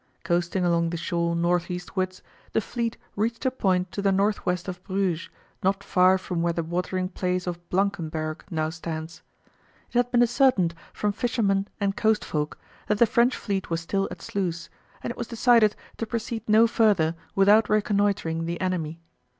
Coasting 0.23 0.65
along 0.65 0.89
the 0.89 0.97
shore 0.97 1.35
north 1.35 1.69
eastwards, 1.69 2.23
the 2.53 2.59
fleet 2.59 2.97
reached 3.15 3.45
a 3.45 3.51
point 3.51 3.91
to 3.91 4.01
the 4.01 4.11
north 4.11 4.47
west 4.47 4.67
of 4.67 4.83
Bruges, 4.83 5.29
not 5.61 5.83
far 5.83 6.17
from 6.17 6.41
where 6.41 6.51
the 6.51 6.63
watering 6.63 7.07
place 7.07 7.45
of 7.45 7.69
Blankenberg 7.69 8.43
now 8.49 8.71
stands. 8.71 9.21
It 9.89 9.93
had 9.93 10.09
been 10.09 10.23
ascertained 10.23 10.73
from 10.91 11.11
fishermen 11.11 11.67
and 11.79 11.95
coast 11.95 12.25
folk 12.25 12.57
that 12.87 12.97
the 12.97 13.05
French 13.05 13.35
fleet 13.37 13.69
was 13.69 13.81
still 13.81 14.07
at 14.09 14.23
Sluys, 14.23 14.71
and 15.03 15.11
it 15.11 15.17
was 15.17 15.27
decided 15.27 15.75
to 15.97 16.07
proceed 16.07 16.49
no 16.49 16.65
further 16.65 17.13
without 17.35 17.69
reconnoitring 17.69 18.45
the 18.47 18.59
enemy. 18.59 18.99